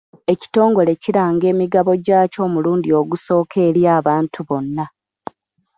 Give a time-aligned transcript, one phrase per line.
[0.33, 4.85] Ekitongole kiranga emigabo gyaakyo omulundi ogusooka eri abantu bonna.